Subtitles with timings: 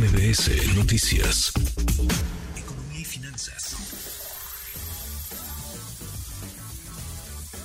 [0.00, 1.52] MBS Noticias.
[2.56, 3.76] Economía y finanzas.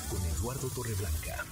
[0.09, 1.45] Con Eduardo Torreblanca.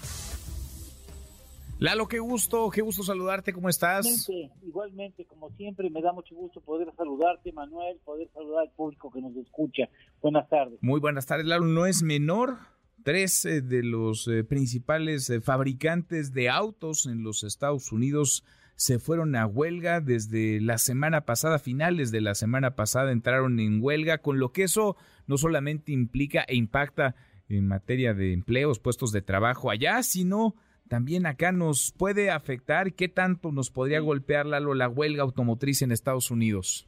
[1.79, 4.05] Lalo, qué gusto, qué gusto saludarte, ¿cómo estás?
[4.27, 9.09] Igualmente, igualmente, como siempre, me da mucho gusto poder saludarte, Manuel, poder saludar al público
[9.09, 9.87] que nos escucha.
[10.21, 10.79] Buenas tardes.
[10.81, 11.63] Muy buenas tardes, Lalo.
[11.63, 12.57] No es menor
[13.03, 18.45] Tres eh, de los eh, principales eh, fabricantes de autos en los Estados Unidos
[18.75, 23.79] se fueron a huelga desde la semana pasada, finales de la semana pasada entraron en
[23.81, 27.15] huelga, con lo que eso no solamente implica e impacta
[27.49, 30.55] en materia de empleos, puestos de trabajo allá, sino
[30.87, 32.93] también acá nos puede afectar.
[32.93, 36.87] ¿Qué tanto nos podría golpear Lalo, la huelga automotriz en Estados Unidos?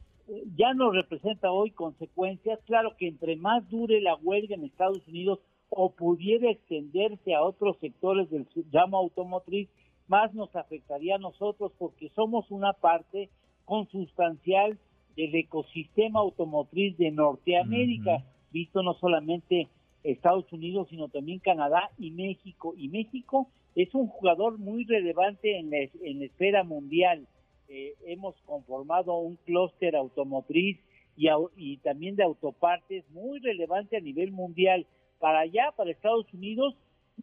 [0.56, 2.58] Ya nos representa hoy consecuencias.
[2.66, 7.76] Claro que entre más dure la huelga en Estados Unidos, o pudiera extenderse a otros
[7.80, 9.68] sectores del llamo automotriz,
[10.08, 13.30] más nos afectaría a nosotros porque somos una parte
[13.64, 14.78] consustancial
[15.16, 19.68] del ecosistema automotriz de Norteamérica, visto no solamente
[20.04, 22.74] Estados Unidos, sino también Canadá y México.
[22.76, 27.26] Y México es un jugador muy relevante en la, en la esfera mundial.
[27.68, 30.78] Eh, hemos conformado un clúster automotriz
[31.16, 34.86] y, y también de autopartes muy relevante a nivel mundial.
[35.18, 36.74] Para allá, para Estados Unidos,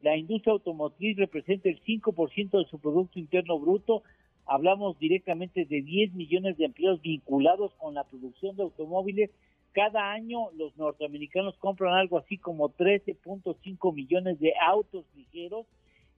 [0.01, 4.03] la industria automotriz representa el 5% de su Producto Interno Bruto.
[4.45, 9.29] Hablamos directamente de 10 millones de empleos vinculados con la producción de automóviles.
[9.71, 15.65] Cada año los norteamericanos compran algo así como 13.5 millones de autos ligeros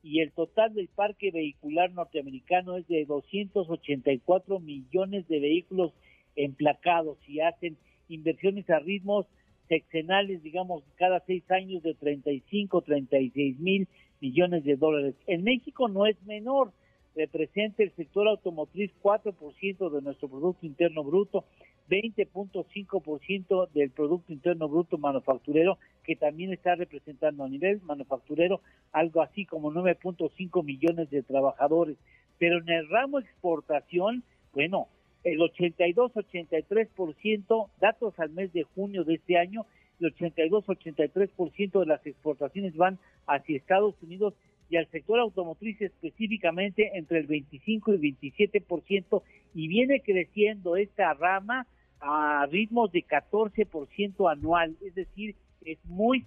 [0.04, 5.94] y el total del parque vehicular norteamericano es de 284 millones de vehículos
[6.36, 9.26] emplacados y hacen inversiones a ritmos
[9.68, 13.88] sexenales, digamos, cada seis años de 35, 36 mil
[14.22, 15.16] millones de dólares.
[15.28, 16.72] En México no es menor,
[17.16, 21.46] representa el sector automotriz 4% de nuestro Producto Interno Bruto,
[21.90, 28.62] 20.5% del Producto Interno Bruto manufacturero, que también está representando a nivel manufacturero
[28.92, 31.98] algo así como 9.5 millones de trabajadores.
[32.38, 34.24] Pero en el ramo exportación,
[34.54, 34.88] bueno,
[35.26, 39.66] el 82-83%, datos al mes de junio de este año,
[40.00, 44.34] el 82-83% de las exportaciones van hacia Estados Unidos
[44.70, 49.22] y al sector automotriz específicamente entre el 25 y 27%
[49.54, 51.68] y viene creciendo esta rama
[52.00, 55.36] a ritmos de 14% anual, es decir,
[55.66, 56.26] es muy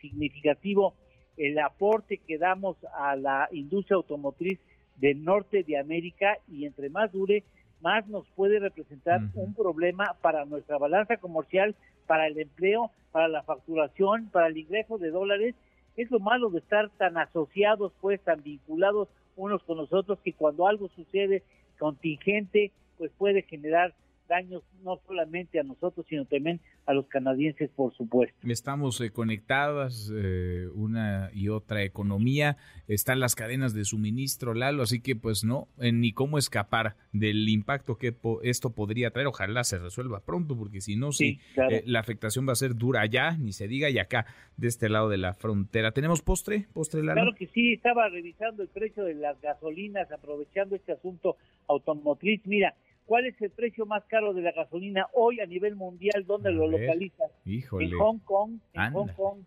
[0.00, 0.94] significativo
[1.36, 4.58] el aporte que damos a la industria automotriz
[4.96, 7.44] del norte de América y entre más dure,
[7.80, 11.74] más nos puede representar un problema para nuestra balanza comercial,
[12.06, 15.54] para el empleo, para la facturación, para el ingreso de dólares.
[15.96, 20.32] Es lo malo de estar tan asociados, pues, tan vinculados unos con los otros, que
[20.32, 21.42] cuando algo sucede
[21.78, 23.94] contingente, pues puede generar
[24.30, 28.34] daños no solamente a nosotros, sino también a los canadienses, por supuesto.
[28.48, 35.00] Estamos eh, conectadas, eh, una y otra economía, están las cadenas de suministro, Lalo, así
[35.00, 39.26] que pues no, ni cómo escapar del impacto que esto podría traer.
[39.26, 43.00] Ojalá se resuelva pronto, porque si no, sí, eh, la afectación va a ser dura
[43.02, 44.26] allá, ni se diga, y acá,
[44.56, 45.90] de este lado de la frontera.
[45.90, 46.68] ¿Tenemos postre?
[46.72, 47.20] ¿Postre, Lalo?
[47.20, 51.36] Claro que sí, estaba revisando el precio de las gasolinas, aprovechando este asunto
[51.66, 52.40] automotriz.
[52.46, 52.74] Mira,
[53.10, 56.24] ¿Cuál es el precio más caro de la gasolina hoy a nivel mundial?
[56.28, 57.28] ¿Dónde lo localizas?
[57.44, 57.86] Híjole.
[57.86, 58.60] En Hong Kong.
[58.72, 59.38] En Hong Kong.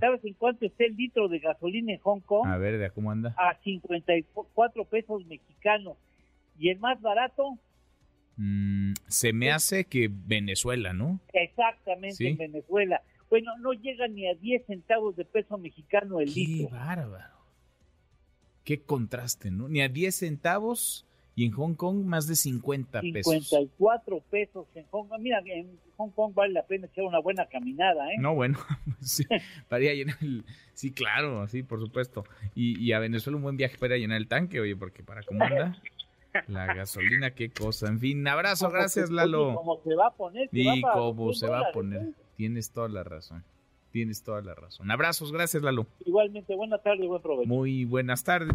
[0.00, 2.46] ¿Sabes en cuánto está el litro de gasolina en Hong Kong?
[2.46, 3.34] A ver, ¿de cómo anda?
[3.36, 5.98] A 54 pesos mexicanos.
[6.58, 7.58] ¿Y el más barato?
[8.38, 11.20] Mm, se me hace que Venezuela, ¿no?
[11.34, 13.02] Exactamente, en Venezuela.
[13.28, 16.70] Bueno, no llega ni a 10 centavos de peso mexicano el litro.
[16.70, 17.36] Qué bárbaro.
[18.64, 19.68] Qué contraste, ¿no?
[19.68, 21.06] Ni a 10 centavos
[21.40, 23.48] y en Hong Kong más de 50 pesos.
[23.48, 25.20] 54 pesos en Hong Kong.
[25.22, 28.16] Mira, en Hong Kong vale la pena echar una buena caminada, ¿eh?
[28.18, 28.58] No, bueno,
[29.00, 29.24] sí,
[29.70, 30.44] para ir a llenar el...
[30.74, 32.24] Sí, claro, sí, por supuesto.
[32.54, 35.80] Y, a Venezuela un buen viaje para llenar el tanque, oye, porque para cómo anda
[36.46, 37.88] la gasolina, qué cosa.
[37.88, 39.54] En fin, abrazo, gracias, Lalo.
[39.54, 40.50] ¿Cómo se va a poner?
[40.52, 42.02] y cómo se va a poner.
[42.02, 42.12] ¿eh?
[42.36, 43.44] Tienes toda la razón.
[43.92, 44.90] Tienes toda la razón.
[44.90, 45.86] Abrazos, gracias, Lalo.
[46.04, 47.48] Igualmente, buenas tardes, buen provecho.
[47.48, 48.54] Muy buenas tardes